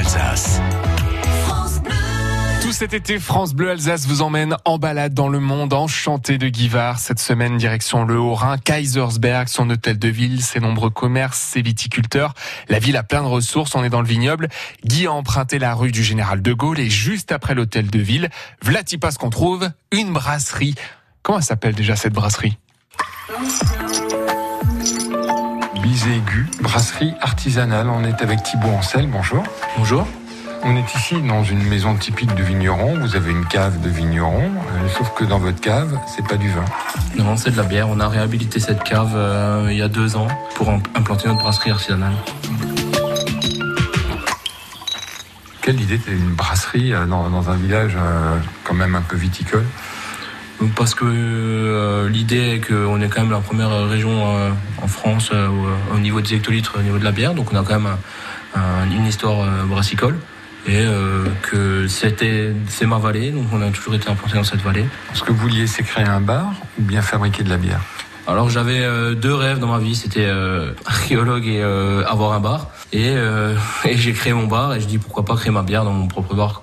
Alsace. 0.00 0.62
Tout 2.62 2.72
cet 2.72 2.94
été, 2.94 3.18
France 3.18 3.52
Bleu 3.52 3.70
Alsace 3.70 4.06
vous 4.06 4.22
emmène 4.22 4.56
en 4.64 4.78
balade 4.78 5.12
dans 5.12 5.28
le 5.28 5.40
monde 5.40 5.74
enchanté 5.74 6.38
de 6.38 6.48
Guivard. 6.48 6.98
Cette 6.98 7.18
semaine, 7.18 7.58
direction 7.58 8.06
le 8.06 8.18
Haut-Rhin, 8.18 8.56
Kaisersberg, 8.56 9.48
son 9.48 9.68
hôtel 9.68 9.98
de 9.98 10.08
ville, 10.08 10.42
ses 10.42 10.58
nombreux 10.58 10.88
commerces, 10.88 11.38
ses 11.38 11.60
viticulteurs. 11.60 12.32
La 12.70 12.78
ville 12.78 12.96
a 12.96 13.02
plein 13.02 13.20
de 13.20 13.26
ressources, 13.26 13.74
on 13.74 13.84
est 13.84 13.90
dans 13.90 14.00
le 14.00 14.08
vignoble. 14.08 14.48
Guy 14.86 15.06
a 15.06 15.12
emprunté 15.12 15.58
la 15.58 15.74
rue 15.74 15.92
du 15.92 16.02
Général 16.02 16.40
de 16.40 16.52
Gaulle 16.54 16.80
et 16.80 16.88
juste 16.88 17.30
après 17.30 17.54
l'hôtel 17.54 17.90
de 17.90 17.98
ville, 17.98 18.30
Vlatipas 18.62 19.16
qu'on 19.20 19.28
trouve, 19.28 19.68
une 19.92 20.14
brasserie. 20.14 20.76
Comment 21.22 21.40
elle 21.40 21.44
s'appelle 21.44 21.74
déjà 21.74 21.94
cette 21.94 22.14
brasserie? 22.14 22.56
Bizégu, 25.90 26.46
brasserie 26.60 27.14
artisanale. 27.20 27.88
On 27.88 28.04
est 28.04 28.22
avec 28.22 28.44
Thibaut 28.44 28.68
Ancel, 28.68 29.08
bonjour. 29.08 29.42
Bonjour. 29.76 30.06
On 30.62 30.76
est 30.76 30.94
ici 30.94 31.20
dans 31.20 31.42
une 31.42 31.64
maison 31.64 31.96
typique 31.96 32.32
de 32.36 32.44
vigneron. 32.44 32.96
Vous 33.00 33.16
avez 33.16 33.32
une 33.32 33.44
cave 33.44 33.80
de 33.80 33.88
vigneron, 33.88 34.44
euh, 34.44 34.88
sauf 34.96 35.12
que 35.14 35.24
dans 35.24 35.40
votre 35.40 35.60
cave, 35.60 35.98
c'est 36.14 36.24
pas 36.24 36.36
du 36.36 36.48
vin. 36.48 36.64
Non, 37.18 37.36
c'est 37.36 37.50
de 37.50 37.56
la 37.56 37.64
bière. 37.64 37.88
On 37.88 37.98
a 37.98 38.06
réhabilité 38.06 38.60
cette 38.60 38.84
cave 38.84 39.14
euh, 39.16 39.66
il 39.68 39.78
y 39.78 39.82
a 39.82 39.88
deux 39.88 40.14
ans 40.14 40.28
pour 40.54 40.70
im- 40.70 40.80
implanter 40.94 41.26
notre 41.26 41.40
brasserie 41.40 41.72
artisanale. 41.72 42.14
Quelle 45.60 45.80
idée 45.80 45.98
d'être 45.98 46.08
une 46.12 46.34
brasserie 46.36 46.94
euh, 46.94 47.04
dans, 47.06 47.28
dans 47.30 47.50
un 47.50 47.56
village 47.56 47.96
quand 48.62 48.74
même 48.74 48.94
un 48.94 49.02
peu 49.02 49.16
viticole? 49.16 49.66
Donc, 50.60 50.74
Parce 50.74 50.94
que 50.94 51.04
euh, 51.06 52.08
l'idée 52.08 52.54
est 52.56 52.60
qu'on 52.60 53.00
est 53.00 53.08
quand 53.08 53.22
même 53.22 53.30
la 53.30 53.38
première 53.40 53.88
région 53.88 54.10
euh, 54.36 54.50
en 54.82 54.86
France 54.88 55.30
euh, 55.32 55.48
au, 55.48 55.94
au 55.96 55.98
niveau 55.98 56.20
des 56.20 56.34
hectolitres, 56.34 56.74
au 56.78 56.82
niveau 56.82 56.98
de 56.98 57.04
la 57.04 57.12
bière. 57.12 57.34
Donc 57.34 57.52
on 57.52 57.56
a 57.56 57.62
quand 57.62 57.80
même 57.80 57.86
un- 58.54 58.60
un- 58.60 58.90
une 58.90 59.06
histoire 59.06 59.40
euh, 59.40 59.64
brassicole. 59.66 60.18
Et 60.66 60.76
euh, 60.76 61.24
que 61.40 61.88
c'était 61.88 62.52
c'est 62.68 62.84
ma 62.84 62.98
vallée, 62.98 63.30
donc 63.30 63.46
on 63.50 63.62
a 63.62 63.70
toujours 63.70 63.94
été 63.94 64.10
implanté 64.10 64.34
dans 64.34 64.44
cette 64.44 64.60
vallée. 64.60 64.84
Ce 65.14 65.22
que 65.22 65.32
vous 65.32 65.38
vouliez, 65.38 65.66
c'est 65.66 65.82
créer 65.82 66.04
un 66.04 66.20
bar 66.20 66.52
ou 66.78 66.82
bien 66.82 67.00
fabriquer 67.00 67.42
de 67.42 67.48
la 67.48 67.56
bière? 67.56 67.80
Alors 68.26 68.50
j'avais 68.50 68.80
euh, 68.80 69.14
deux 69.14 69.34
rêves 69.34 69.58
dans 69.58 69.68
ma 69.68 69.78
vie, 69.78 69.94
c'était 69.94 70.26
euh, 70.26 70.72
archéologue 70.84 71.46
et 71.46 71.62
euh, 71.62 72.04
avoir 72.06 72.32
un 72.34 72.40
bar. 72.40 72.68
Et, 72.92 73.06
euh, 73.08 73.54
et 73.86 73.96
j'ai 73.96 74.12
créé 74.12 74.34
mon 74.34 74.46
bar 74.46 74.74
et 74.74 74.80
je 74.82 74.86
dis 74.86 74.98
pourquoi 74.98 75.24
pas 75.24 75.34
créer 75.34 75.50
ma 75.50 75.62
bière 75.62 75.84
dans 75.84 75.92
mon 75.94 76.06
propre 76.08 76.34
bar. 76.34 76.62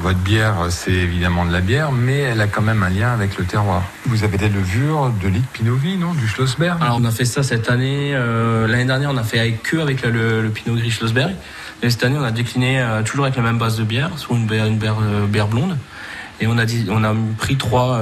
Votre 0.00 0.18
bière, 0.18 0.54
c'est 0.70 0.92
évidemment 0.92 1.44
de 1.44 1.52
la 1.52 1.60
bière, 1.60 1.90
mais 1.90 2.18
elle 2.18 2.40
a 2.40 2.46
quand 2.46 2.62
même 2.62 2.82
un 2.82 2.88
lien 2.88 3.12
avec 3.12 3.36
le 3.36 3.44
terroir. 3.44 3.82
Vous 4.06 4.22
avez 4.22 4.38
des 4.38 4.48
levures 4.48 5.10
de 5.22 5.28
lit 5.28 5.40
de 5.40 5.46
Pinot 5.52 5.76
Gris, 5.76 5.96
non 5.96 6.14
Du 6.14 6.28
Schlossberg 6.28 6.80
Alors 6.80 6.98
on 7.00 7.04
a 7.04 7.10
fait 7.10 7.24
ça 7.24 7.42
cette 7.42 7.68
année. 7.68 8.12
euh, 8.14 8.68
L'année 8.68 8.84
dernière 8.84 9.10
on 9.10 9.16
a 9.16 9.24
fait 9.24 9.40
avec 9.40 9.74
avec 9.74 10.02
le, 10.02 10.48
Pinot 10.50 10.76
Gris 10.76 10.92
Schlossberg. 10.92 11.34
Et 11.82 11.90
cette 11.90 12.04
année 12.04 12.16
on 12.18 12.22
a 12.24 12.30
décliné 12.30 12.80
euh, 12.80 13.02
toujours 13.02 13.24
avec 13.24 13.36
la 13.36 13.42
même 13.42 13.58
base 13.58 13.76
de 13.76 13.84
bière, 13.84 14.10
sur 14.16 14.34
une 14.36 14.46
bière, 14.46 14.66
euh, 15.02 15.46
blonde. 15.46 15.76
Et 16.40 16.46
on 16.46 16.56
a 16.56 17.14
pris 17.36 17.56
trois, 17.56 18.00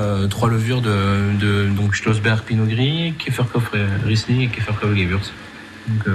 levures 0.51 0.83
de, 0.83 1.71
Schlossberg 1.93 2.41
Pinot 2.43 2.67
Gris, 2.67 3.15
Käferkopf 3.19 3.71
Riesling 4.05 4.43
et 4.43 4.49
Käferkopf 4.49 4.95
Gewürz. 4.95 5.33
Donc 5.89 6.15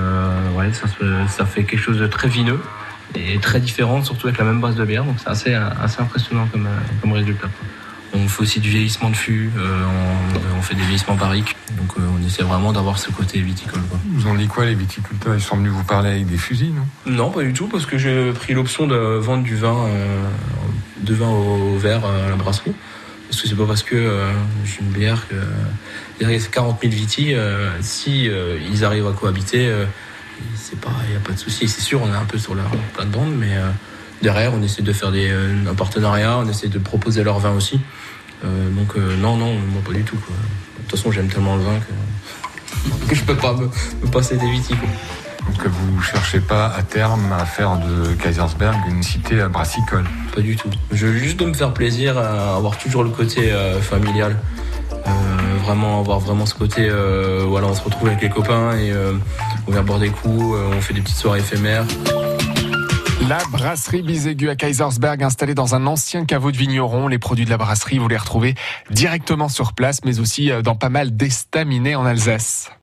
ouais, 0.56 0.72
ça, 0.74 0.86
ça 1.28 1.46
fait 1.46 1.64
quelque 1.64 1.82
chose 1.82 1.98
de 1.98 2.08
très 2.08 2.28
vineux 2.28 2.60
et 3.16 3.38
très 3.40 3.60
différent, 3.60 4.04
surtout 4.04 4.28
avec 4.28 4.40
la 4.40 4.46
même 4.46 4.62
base 4.62 4.76
de 4.76 4.86
bière. 4.86 5.04
Donc 5.04 5.16
c'est 5.20 5.30
assez, 5.30 5.54
assez 5.54 6.02
impressionnant 6.02 6.48
comme, 6.52 6.68
euh, 6.68 6.80
comme 7.02 7.14
résultat. 7.14 7.50
On 8.14 8.28
fait 8.28 8.42
aussi 8.42 8.60
du 8.60 8.70
vieillissement 8.70 9.10
de 9.10 9.16
fût, 9.16 9.52
euh, 9.58 9.84
on, 10.54 10.58
on 10.60 10.62
fait 10.62 10.76
des 10.76 10.82
vieillissements 10.82 11.16
barriques. 11.16 11.56
Donc 11.78 11.94
euh, 11.98 12.02
on 12.14 12.26
essaie 12.26 12.44
vraiment 12.44 12.74
d'avoir 12.74 13.00
ce 13.00 13.10
côté 13.10 13.40
viticole. 13.40 13.82
Quoi. 13.90 14.00
Vous 14.12 14.28
en 14.28 14.36
dit 14.36 14.48
quoi, 14.48 14.66
les 14.66 14.76
viticulteurs? 14.76 15.34
Ils 15.34 15.42
sont 15.42 15.56
venus 15.56 15.72
vous 15.72 15.84
parler 15.84 16.10
avec 16.10 16.28
des 16.28 16.38
fusils, 16.38 16.74
non? 16.74 16.86
Non, 17.06 17.32
pas 17.32 17.44
du 17.44 17.54
tout, 17.54 17.68
parce 17.68 17.86
que 17.86 17.98
j'ai 17.98 18.32
pris 18.34 18.54
l'option 18.54 18.86
de 18.86 18.96
vendre 18.96 19.44
du 19.44 19.56
vin, 19.56 19.86
euh, 19.88 20.24
de 21.02 21.14
vin 21.14 21.30
au 21.30 21.78
verre 21.78 22.04
à 22.06 22.30
la 22.30 22.36
brasserie. 22.36 22.74
Parce 23.30 23.44
que 23.44 23.48
c'est 23.48 23.56
pas 23.56 23.66
parce 23.66 23.84
que 23.84 23.96
euh, 23.96 24.30
j'ai 24.66 24.82
une 24.82 24.92
bière 24.92 25.26
que 25.30 25.36
il 26.20 26.30
y 26.30 26.36
a 26.36 26.40
40 26.40 26.82
000 26.82 26.94
vitis, 26.94 27.34
euh, 27.34 27.72
si 27.82 28.30
euh, 28.30 28.60
ils 28.70 28.84
arrivent 28.86 29.08
à 29.08 29.12
cohabiter, 29.14 29.68
euh, 29.68 29.86
c'est 30.56 30.80
pas, 30.80 30.92
il 31.08 31.14
y 31.14 31.18
a 31.18 31.20
pas 31.20 31.34
de 31.34 31.40
souci. 31.40 31.68
C'est 31.68 31.82
sûr, 31.82 32.02
on 32.02 32.14
est 32.14 32.18
un 32.18 32.26
peu 32.26 32.38
sur 32.38 32.56
la 32.56 32.64
plate-bande, 32.94 33.34
mais 33.38 33.56
euh, 33.56 33.70
derrière, 34.22 34.54
on 34.54 34.62
essaie 34.62 34.82
de 34.82 34.94
faire 34.94 35.12
des, 35.12 35.30
euh, 35.30 35.70
un 35.70 35.74
partenariat, 35.76 36.38
on 36.38 36.48
essaie 36.48 36.68
de 36.68 36.80
proposer 36.80 37.24
leur 37.24 37.40
vin 37.40 37.52
aussi. 37.52 37.80
Euh, 38.44 38.70
donc 38.72 38.96
euh, 38.96 39.16
non, 39.18 39.38
non, 39.38 39.54
moi 39.54 39.82
pas 39.86 39.94
du 39.94 40.04
tout. 40.04 40.18
Quoi. 40.18 40.36
De 40.36 40.82
toute 40.84 40.92
façon, 40.92 41.12
j'aime 41.12 41.28
tellement 41.28 41.56
le 41.56 41.64
vin 41.64 41.80
que, 41.80 43.08
que 43.10 43.16
je 43.16 43.24
peux 43.24 43.36
pas 43.36 43.54
me, 43.54 43.66
me 43.66 44.12
passer 44.12 44.38
des. 44.38 44.48
Quoi. 44.48 44.88
Donc 45.48 45.66
vous 45.66 46.02
cherchez 46.02 46.40
pas 46.40 46.68
à 46.68 46.84
terme 46.84 47.34
à 47.34 47.46
faire 47.46 47.78
de 47.78 48.14
Kaisersberg 48.14 48.78
une 48.88 49.04
cité 49.04 49.44
brassicole? 49.52 50.06
Pas 50.34 50.42
du 50.42 50.56
tout. 50.56 50.70
Je 50.92 51.08
veux 51.08 51.18
juste 51.18 51.38
de 51.38 51.46
me 51.46 51.54
faire 51.54 51.74
plaisir, 51.74 52.18
à 52.18 52.56
avoir 52.56 52.78
toujours 52.78 53.04
le 53.04 53.10
côté 53.10 53.52
euh, 53.52 53.82
familial. 53.82 54.38
Vraiment 55.64 56.00
avoir 56.00 56.20
vraiment 56.20 56.46
ce 56.46 56.56
côté 56.56 56.88
euh, 56.90 57.46
voilà 57.48 57.68
on 57.68 57.76
se 57.76 57.84
retrouve 57.84 58.08
avec 58.08 58.22
les 58.22 58.30
copains 58.30 58.76
et 58.76 58.92
on 59.68 59.72
vient 59.72 59.84
boire 59.84 60.00
des 60.00 60.10
coups 60.10 60.56
euh, 60.56 60.72
on 60.76 60.82
fait 60.82 60.94
des 60.94 61.02
petites 61.02 61.18
soirées 61.18 61.40
éphémères 61.40 61.86
La 63.28 63.40
brasserie 63.52 64.02
Bizégu 64.02 64.50
à 64.50 64.56
Kaisersberg, 64.56 65.24
installée 65.24 65.54
dans 65.54 65.76
un 65.76 65.86
ancien 65.86 66.26
caveau 66.26 66.52
de 66.52 66.58
vigneron. 66.58 67.08
Les 67.08 67.20
produits 67.20 67.46
de 67.46 67.50
la 67.50 67.58
brasserie, 67.58 68.00
vous 68.00 68.08
les 68.08 68.18
retrouvez 68.18 68.56
directement 68.90 69.48
sur 69.48 69.74
place, 69.74 70.00
mais 70.04 70.20
aussi 70.20 70.52
euh, 70.52 70.62
dans 70.62 70.76
pas 70.76 70.90
mal 70.90 71.16
d'estaminets 71.16 71.96
en 71.96 72.06
Alsace. 72.06 72.72